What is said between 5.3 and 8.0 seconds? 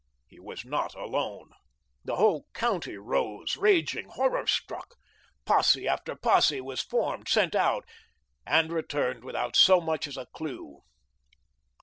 Posse after posse was formed, sent out,